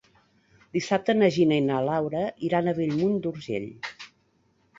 Dissabte 0.77 1.15
na 1.17 1.29
Gina 1.35 1.59
i 1.61 1.63
na 1.65 1.81
Laura 1.89 2.23
iran 2.49 2.71
a 2.71 2.75
Bellmunt 2.81 3.21
d'Urgell. 3.27 3.71